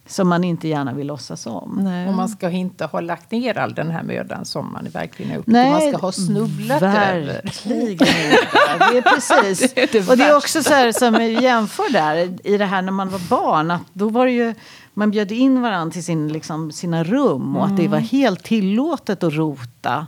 [0.07, 1.79] som man inte gärna vill låtsas om.
[1.83, 2.09] Nej.
[2.09, 5.37] Och man ska inte ha lagt ner all den här mödan som man verkligen är
[5.39, 5.71] uppe till.
[5.71, 7.41] Man ska ha snubblat över.
[7.45, 8.05] verkligen inte.
[8.05, 9.73] Det är precis.
[9.75, 12.83] Det är det och det är också så här som jämför där i det här
[12.83, 13.71] när man var barn.
[13.71, 14.55] Att då var det ju,
[14.95, 19.23] man bjöd in varandra till sin, liksom, sina rum och att det var helt tillåtet
[19.23, 20.07] att rota.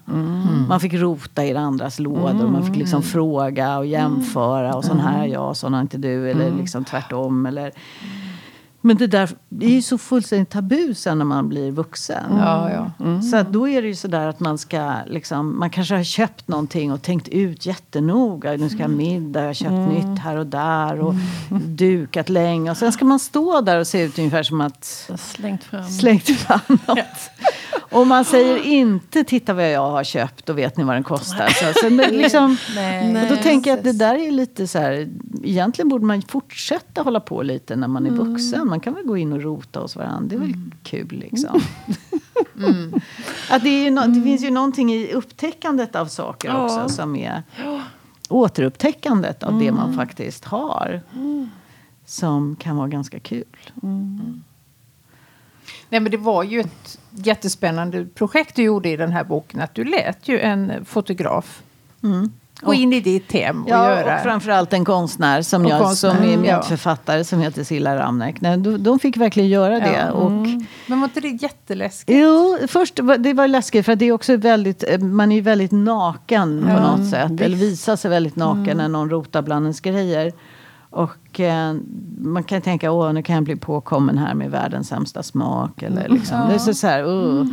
[0.68, 2.48] Man fick rota i andras lådor.
[2.48, 4.74] Man fick liksom fråga och jämföra.
[4.74, 6.30] Och sån här är jag, sån har inte du.
[6.30, 7.46] Eller liksom tvärtom.
[7.46, 7.72] Eller,
[8.84, 12.24] men det där det är ju så fullständigt tabu sen när man blir vuxen.
[12.30, 13.22] Ja, ja.
[13.22, 16.48] Så att då är det ju sådär att man ska liksom, man kanske har köpt
[16.48, 18.52] någonting och tänkt ut jättenoga.
[18.52, 21.14] Nu ska jag ha middag, jag har köpt nytt här och där och
[21.64, 22.70] dukat länge.
[22.70, 25.88] Och sen ska man stå där och se ut ungefär som att slängt fram.
[25.88, 27.30] slängt fram något.
[27.90, 31.48] Och man säger inte titta vad jag har köpt och vet ni vad den kostar.
[31.48, 33.26] Så, så, men liksom, Nej.
[33.30, 35.08] då tänker jag att det där är lite så här,
[35.42, 38.68] egentligen borde man fortsätta hålla på lite när man är vuxen.
[38.74, 41.60] Man kan väl gå in och rota hos varandra, det är väl kul liksom.
[43.50, 46.64] Att det, är no- det finns ju någonting i upptäckandet av saker Ja.
[46.64, 47.42] också som är
[48.28, 51.00] återupptäckandet av det man faktiskt har.
[52.06, 53.44] Som kan vara ganska kul.
[55.88, 59.60] Nej, men det var ju ett jättespännande projekt du gjorde i den här boken.
[59.60, 61.62] Att du lät ju en fotograf
[62.64, 64.16] gå in i ditt hem och Ja, göra...
[64.16, 66.38] och framförallt en konstnär som, Och jag, konstnär, som är ja.
[66.38, 68.40] medförfattare som heter Silla Ramnek.
[68.40, 70.04] Nej, de, de fick verkligen göra det.
[70.06, 70.10] Ja.
[70.12, 70.30] Och,
[70.86, 72.18] Men var inte det jätteläskigt?
[72.18, 76.62] Jo, först det var läskigt för det är också väldigt, man är ju väldigt naken
[76.62, 77.40] på Ja, något sätt.
[77.40, 80.32] Eller visar sig väldigt naken när någon rotar bland ens grejer.
[80.94, 81.74] Och eh,
[82.18, 85.82] man kan tänka, åh nu kan jag bli påkommen här med världens sämsta smak.
[85.82, 86.48] Eller liksom.
[86.48, 87.46] Det är så, så här, uh,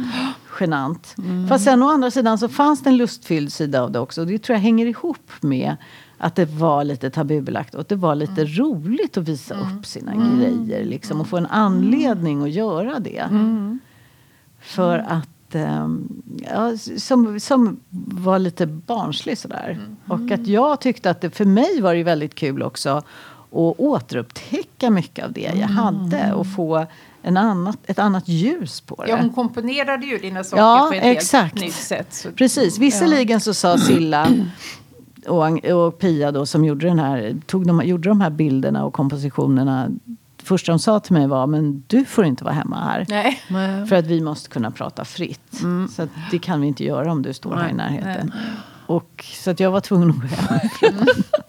[0.59, 1.15] genant.
[1.49, 4.21] Fast sen å andra sidan så fanns det en lustfylld sida av det också.
[4.21, 5.75] Och det tror jag hänger ihop med
[6.17, 10.13] att det var lite tabubelagt och att det var lite roligt att visa upp sina
[10.15, 10.85] grejer.
[10.85, 13.23] Liksom, och få en anledning att göra det.
[14.59, 19.79] För att ehm, ja, som, som var lite barnslig sådär.
[20.07, 23.01] Och att jag tyckte att det för mig var det väldigt kul också
[23.51, 26.85] att återupptäcka mycket av det jag hade och få
[27.21, 29.09] en annat, ett annat ljus på det.
[29.09, 31.53] Ja, hon komponerade ju dina saker Ja, på ett exakt.
[31.53, 32.13] helt nytt sätt.
[32.13, 32.77] Så, Precis.
[32.77, 34.27] Visserligen så sa Silla
[35.27, 38.93] och, och Pia då, som gjorde, den här, tog de, gjorde de här bilderna och
[38.93, 39.89] kompositionerna.
[40.43, 43.05] Första de sa till mig var, men du får inte vara hemma här.
[43.09, 43.41] Nej.
[43.49, 43.87] Nej.
[43.87, 45.61] För att vi måste kunna prata fritt.
[45.95, 48.33] Så att det kan vi inte göra om du står här i Nej, närheten.
[48.85, 51.05] Och, så att jag var tvungen att gå hem.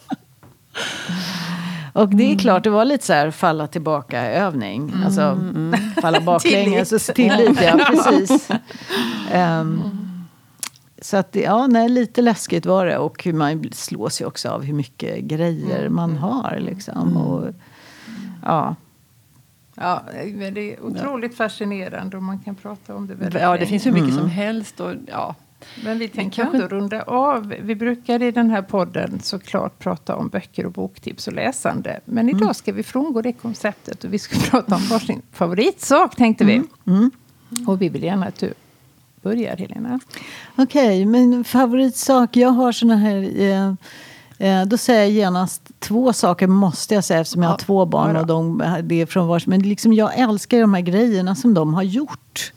[1.93, 4.93] Och det är klart, det var lite så här falla tillbaka övning.
[5.05, 5.39] Alltså
[6.03, 6.89] falla baklänges.
[6.89, 7.15] Tillit.
[7.15, 8.49] Tillit, ja precis.
[9.33, 9.83] Ehm,
[11.03, 12.99] så att, det- ja, nej, lite läskigt var det.
[12.99, 16.57] Och hur man slås ju också av hur mycket grejer man har.
[16.61, 17.17] Liksom.
[17.17, 17.49] Och,
[18.45, 18.77] ja.
[19.75, 20.03] Ja,
[20.35, 23.67] men det är otroligt fascinerande och man kan prata om det väldigt Ja, det länge.
[23.67, 24.81] finns hur mycket som helst.
[24.81, 25.35] Och, ja.
[25.85, 27.55] Men vi tänker kanske- ändå runda av.
[27.63, 32.01] Vi brukar i den här podden såklart prata om böcker och boktips och läsande.
[32.05, 36.45] Men idag ska vi frångå det konceptet och vi ska prata om varsin favoritsak tänkte
[36.45, 36.63] vi.
[37.67, 38.55] Och vi vill gärna att du
[39.23, 40.01] börjar Helena.
[40.57, 42.37] Okej, men favoritsak.
[42.37, 43.41] Jag har såna här...
[43.41, 43.73] Eh,
[44.49, 47.87] eh, då säger jag genast två saker måste jag säga eftersom jag har Ja, två
[47.87, 48.15] barn.
[48.15, 51.55] ja och de, det är från vars, Men liksom, jag älskar de här grejerna som
[51.55, 52.53] de har gjort.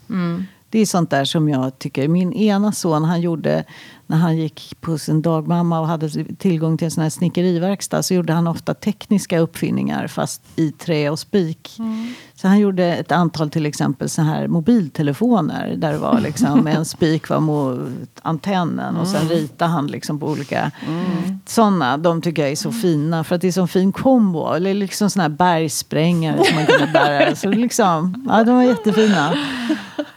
[0.76, 2.08] Det är sånt där som jag tycker.
[2.08, 3.64] Min ena son han gjorde
[4.06, 8.14] när han gick på sin dagmamma och hade tillgång till en sån här snickeriverkstad så
[8.14, 11.76] gjorde han ofta tekniska uppfinningar fast i trä och spik.
[11.78, 12.14] Mm.
[12.34, 16.84] Så han gjorde ett antal till exempel så här mobiltelefoner där det var liksom en
[16.84, 17.80] spik var mot
[18.22, 19.00] antennen mm.
[19.00, 19.32] och sen mm.
[19.32, 21.40] ritade han liksom på olika mm.
[21.46, 21.96] sådana.
[21.96, 24.52] De tycker jag är så fina för att det är så fin kombo.
[24.52, 27.36] Eller liksom såna här bergsprängare som man kunde bära.
[27.36, 29.34] Så liksom, ja, de var jättefina.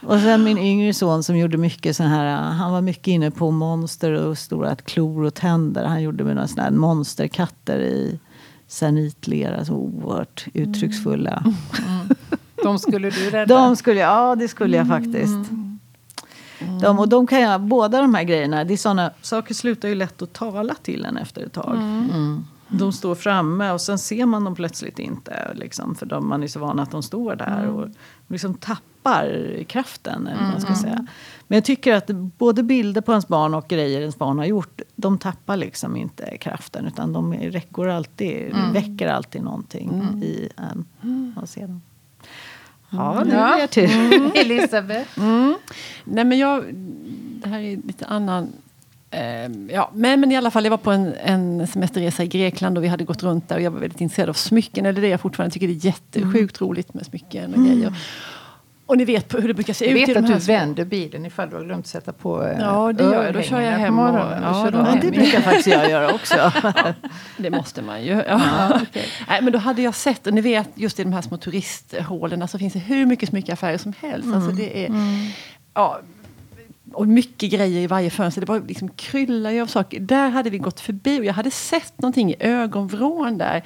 [0.06, 3.50] Och sen min yngre son som gjorde mycket sån här, han var mycket inne på
[3.80, 5.84] monster och stora klor och tänder.
[5.84, 8.18] Han gjorde med några såna här monsterkatter i
[8.66, 11.42] sanitlera, så oerhört uttrycksfulla.
[11.44, 11.54] Mm.
[11.88, 12.16] Mm.
[12.62, 13.54] De skulle du rädda?
[13.54, 15.50] De skulle, ja, det skulle jag faktiskt.
[15.50, 15.78] Mm.
[16.80, 19.94] De, och de kan jag, båda de här grejerna, det är såna, saker slutar ju
[19.94, 21.76] lätt att tala till en efter ett tag.
[21.76, 22.44] Mm.
[22.68, 25.54] De står framme och sen ser man dem plötsligt inte.
[25.54, 27.62] Liksom, för de, man är så van att de står där.
[27.62, 27.76] Mm.
[27.76, 27.88] Och
[28.28, 30.26] liksom tappar kraften.
[30.26, 30.50] Eller mm.
[30.50, 31.06] man ska säga.
[31.50, 32.06] Men jag tycker att
[32.38, 34.80] både bilder på ens barn och grejer ens barn har gjort.
[34.96, 36.86] De tappar liksom inte kraften.
[36.86, 38.72] Utan de räcker alltid, mm.
[38.72, 40.22] väcker alltid någonting mm.
[40.22, 40.84] i en.
[41.36, 41.82] Man ser dem.
[42.90, 43.90] Ja, nu är jag tur.
[43.90, 44.32] Mm.
[44.34, 45.18] Elisabeth?
[45.18, 45.54] Mm.
[46.04, 46.74] Nej, men jag,
[47.42, 48.52] det här är lite annan
[49.14, 52.78] Uh, ja, men, men i alla fall, jag var på en, en semesterresa i Grekland
[52.78, 54.86] och vi hade gått runt där och jag var väldigt intresserad av smycken.
[54.86, 56.68] Eller det jag fortfarande tycker det är jättesjukt mm.
[56.68, 57.70] roligt med smycken och mm.
[57.70, 57.94] grejer.
[58.90, 60.08] Och ni vet hur det brukar se jag ut.
[60.08, 63.02] Jag vet att du vänder bilen ifall du har glömt sätta på eh, Ja, det
[63.02, 63.34] gör jag.
[63.34, 63.98] Då kör jag hem.
[63.98, 66.52] Och, ja, ja, det brukar faktiskt jag göra också.
[67.36, 68.22] det måste man ju.
[68.28, 68.40] Ja.
[68.82, 69.02] okay.
[69.28, 72.48] Nej, men då hade jag sett, och ni vet just i de här små turisthålen
[72.48, 74.26] så finns det hur mycket smyckaffärer som helst.
[74.26, 74.36] Mm.
[74.36, 75.26] Alltså det är, mm.
[75.74, 76.00] ja,
[76.92, 78.40] och mycket grejer i varje fönster.
[78.40, 80.00] Det bara liksom kryllar ju av saker.
[80.00, 83.62] Där hade vi gått förbi och jag hade sett någonting i ögonvrån där.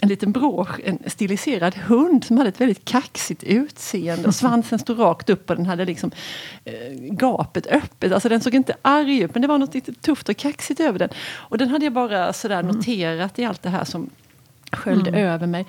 [0.00, 4.28] En liten brosch, en stiliserad hund som hade ett väldigt kaxigt utseende.
[4.28, 6.10] Och svansen stod rakt upp och den hade liksom
[6.64, 8.12] eh, gapet öppet.
[8.12, 10.98] Alltså den såg inte arg ut men det var något lite tufft och kaxigt över
[10.98, 11.08] den.
[11.34, 12.76] Och den hade jag bara sådär mm.
[12.76, 14.10] noterat i allt det här som
[14.72, 15.24] sköljde mm.
[15.28, 15.66] över mig.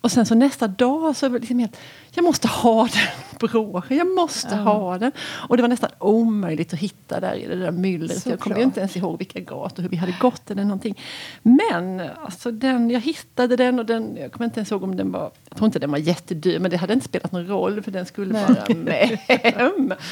[0.00, 1.76] Och sen så nästa dag så var det liksom helt,
[2.10, 4.60] jag måste ha den broschen, jag måste ja.
[4.60, 5.12] ha den.
[5.48, 8.22] Och det var nästan omöjligt att hitta där i det där myllret.
[8.22, 11.00] Så jag kommer inte ens ihåg vilka gator, hur vi hade gått eller någonting.
[11.42, 15.12] Men alltså den, jag hittade den och den, jag kommer inte ens ihåg om den
[15.12, 17.90] var, jag tror inte den var jättedyr men det hade inte spelat någon roll för
[17.90, 18.44] den skulle Nej.
[18.48, 19.94] bara med hem.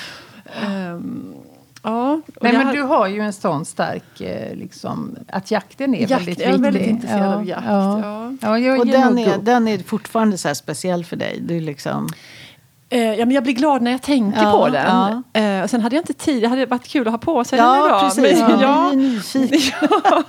[0.69, 1.35] Um,
[1.85, 6.13] Ja, Nej, men du har ju en sån stark, eh, liksom, att jakten är jakt,
[6.13, 6.45] väldigt viktig.
[6.45, 7.67] Jag är väldigt intresserad ja, av jakt.
[7.67, 8.01] Ja.
[8.01, 8.33] Ja.
[8.41, 11.41] ja jag, och den är, den är fortfarande så speciell för dig?
[11.41, 12.09] Du liksom...
[12.89, 15.23] Eh, ja, men jag blir glad när jag tänker ja, på den.
[15.33, 15.41] Ja.
[15.41, 16.43] Eh, och sen hade jag inte tid.
[16.43, 18.01] Det hade varit kul att ha på sig ja, den idag.
[18.01, 18.41] Precis.
[18.49, 18.93] Men, ja,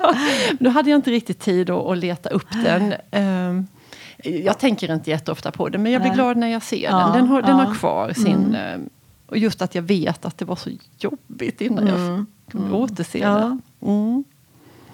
[0.02, 0.14] ja.
[0.60, 2.94] Nu hade jag inte riktigt tid att, att leta upp den.
[3.12, 3.64] Eh,
[4.44, 7.12] jag tänker inte jätteofta på den, men jag blir glad när jag ser den.
[7.12, 8.56] Den har, den har kvar sin...
[8.56, 8.90] Mm.
[9.26, 12.02] Och just att jag vet att det var så jobbigt innan mm.
[12.02, 12.80] jag kunde mm.
[12.80, 13.34] återse ja.
[13.34, 13.88] det.
[13.88, 14.24] Mm.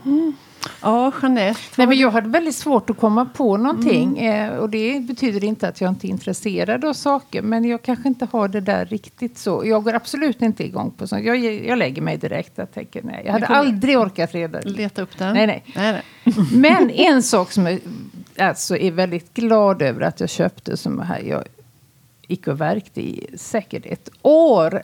[0.05, 0.33] Mm.
[0.81, 1.59] Ja, Jeanette.
[1.77, 4.17] Nej, men jag hade väldigt svårt att komma på någonting.
[4.17, 4.51] Mm.
[4.51, 7.41] Eh, och det betyder inte att jag inte är intresserad av saker.
[7.41, 9.63] Men jag kanske inte har det där riktigt så.
[9.65, 11.23] Jag går absolut inte igång på sånt.
[11.23, 12.51] Jag, jag lägger mig direkt.
[12.55, 13.23] Jag tänker nej.
[13.25, 14.59] Jag hade aldrig orkat reda.
[14.59, 15.33] Leta upp den?
[15.33, 15.63] Nej, nej.
[15.75, 16.35] nej, nej.
[16.51, 17.79] men en sak som jag
[18.37, 20.77] alltså, är väldigt glad över att jag köpte.
[20.77, 21.43] Som här, jag,
[22.31, 24.81] gick och verkte i säkert ett år.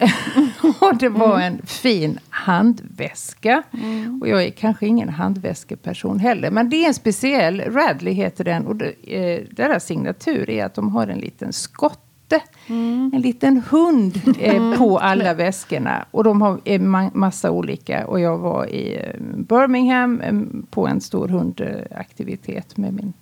[0.81, 1.53] och det var mm.
[1.53, 3.63] en fin handväska.
[3.73, 4.21] Mm.
[4.21, 6.51] Och jag är kanske ingen handväskeperson heller.
[6.51, 8.67] Men det är en speciell, Radley heter den.
[8.67, 12.41] Och det, eh, deras signatur är att de har en liten skotte.
[12.67, 13.11] Mm.
[13.13, 14.77] En liten hund eh, mm.
[14.77, 16.05] på alla väskorna.
[16.11, 18.07] Och de har eh, ma massa olika.
[18.07, 20.33] Och jag var i eh, Birmingham eh,
[20.69, 23.13] på en stor hundaktivitet med min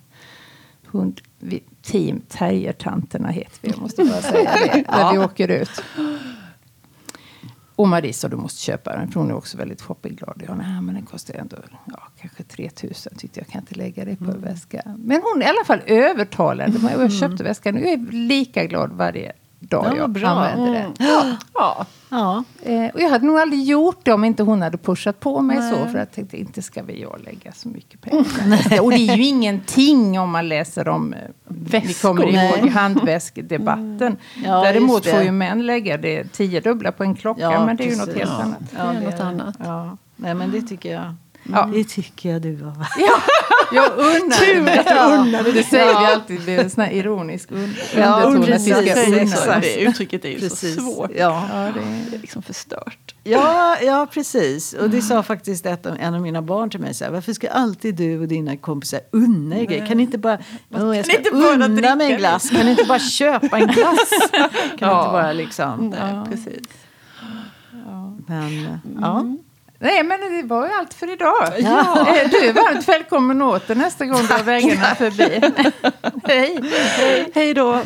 [0.86, 1.20] hund
[1.86, 5.82] Team Terrier-tanterna heter vi, jag måste bara säga det, när vi åker ut.
[7.76, 10.42] Och Marie sa du måste köpa den, för hon är också väldigt shoppingglad.
[10.46, 13.16] Ja, nej, men den kostar ändå ja, kanske 3000.
[13.16, 14.42] Tyckte jag kan inte lägga det på en mm.
[14.42, 14.82] väska.
[14.98, 17.74] Men hon i alla fall övertalade mig och jag köpte väskan.
[17.78, 19.32] Jag är lika glad varje
[19.68, 20.28] dag ja, jag bra.
[20.28, 20.78] använder det.
[20.78, 20.92] Mm.
[20.98, 21.36] Ja.
[21.54, 21.86] ja.
[22.08, 22.44] ja.
[22.62, 25.58] Eh, och jag hade nog aldrig gjort det om inte hon hade pushat på mig
[25.58, 25.70] Nej.
[25.72, 25.90] så.
[25.90, 28.80] För jag tänkte, inte ska vi jag lägga så mycket pengar.
[28.82, 31.88] och det är ju ingenting om man läser om, eh, Väskor.
[31.88, 34.02] ni kommer ihåg handväskdebatten.
[34.02, 34.16] Mm.
[34.44, 37.40] Ja, Däremot får ju män lägga det tio dubbla på en klocka.
[37.40, 38.58] Ja, men det är ju något helt annat.
[38.76, 39.56] Ja, det är något annat.
[39.64, 39.96] Ja.
[40.16, 41.14] Nej, men det tycker jag.
[41.52, 41.70] Ja.
[41.72, 43.22] Det tycker jag du var ja,
[43.72, 45.62] Jag unnar Tur att du unnade det.
[45.62, 46.40] säger vi alltid.
[46.46, 48.00] Det är en sån här ironisk underton.
[48.00, 49.48] Ja, precis.
[49.48, 50.74] Att det uttrycket är ju precis.
[50.74, 51.10] så svårt.
[51.16, 51.48] Ja.
[51.52, 53.14] Ja, det, är, det är liksom förstört.
[53.24, 54.72] Ja, ja, precis.
[54.72, 56.94] Och det sa faktiskt ett, en av mina barn till mig.
[56.94, 59.86] Så här, Varför ska alltid du och dina kompisar unna er grejer?
[59.86, 60.38] Kan ni inte bara...
[60.70, 62.50] Oh, jag ska inte unna mig en glass.
[62.50, 64.10] Kan ni inte bara köpa en glass?
[64.30, 65.00] Kan ja.
[65.00, 65.88] inte bara liksom...
[65.88, 66.66] Nej, precis.
[68.26, 68.78] Men, mm.
[69.00, 69.26] ja.
[69.78, 71.52] Nej, men det var ju allt för idag.
[71.58, 72.06] Ja.
[72.08, 75.40] Eh, du är varmt välkommen åter nästa gång du har vägarna förbi.
[76.24, 76.58] Hej!
[77.34, 77.82] Hej då!